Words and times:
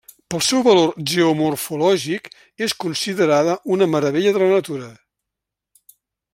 Pel 0.33 0.41
seu 0.45 0.61
valor 0.67 0.93
geomorfològic 1.11 2.31
és 2.69 2.75
considerada 2.85 3.55
una 3.77 3.91
meravella 3.97 4.35
de 4.39 4.43
la 4.45 4.51
natura. 4.57 4.89